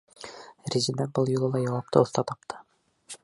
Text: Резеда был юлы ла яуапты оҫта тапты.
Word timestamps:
Резеда 0.75 1.05
был 1.19 1.29
юлы 1.33 1.51
ла 1.55 1.63
яуапты 1.67 2.03
оҫта 2.03 2.27
тапты. 2.33 2.61